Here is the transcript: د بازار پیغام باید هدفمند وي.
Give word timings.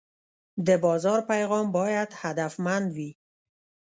د 0.67 0.69
بازار 0.85 1.19
پیغام 1.31 1.65
باید 1.77 2.09
هدفمند 2.21 2.87
وي. 2.95 3.11